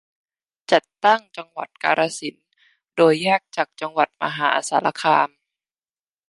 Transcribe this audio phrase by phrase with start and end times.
[0.71, 2.45] จัดตั้งจังหวัดกาฬสินธุ์
[2.95, 5.29] โดยแยกจากจังหวัดมหาสารคาม